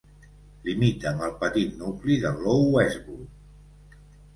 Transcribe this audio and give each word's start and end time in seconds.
Limita 0.67 1.11
amb 1.11 1.27
el 1.29 1.35
petit 1.45 1.77
nucli 1.85 2.19
de 2.27 2.35
Low 2.43 2.69
Westwood. 2.79 4.05